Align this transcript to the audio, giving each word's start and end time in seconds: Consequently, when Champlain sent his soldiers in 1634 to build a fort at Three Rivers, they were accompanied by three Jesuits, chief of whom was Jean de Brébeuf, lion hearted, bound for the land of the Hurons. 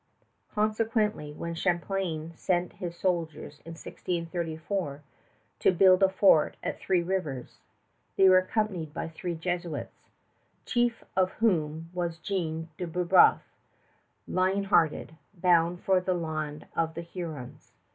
Consequently, 0.55 1.31
when 1.31 1.53
Champlain 1.53 2.33
sent 2.35 2.73
his 2.73 2.97
soldiers 2.97 3.59
in 3.65 3.73
1634 3.73 5.03
to 5.59 5.71
build 5.71 6.01
a 6.01 6.09
fort 6.09 6.57
at 6.63 6.79
Three 6.79 7.03
Rivers, 7.03 7.59
they 8.15 8.27
were 8.27 8.39
accompanied 8.39 8.95
by 8.95 9.09
three 9.09 9.35
Jesuits, 9.35 10.09
chief 10.65 11.03
of 11.15 11.33
whom 11.33 11.91
was 11.93 12.17
Jean 12.17 12.69
de 12.79 12.87
Brébeuf, 12.87 13.41
lion 14.27 14.63
hearted, 14.63 15.17
bound 15.35 15.83
for 15.83 16.01
the 16.01 16.15
land 16.15 16.65
of 16.75 16.95
the 16.95 17.03
Hurons. 17.03 17.71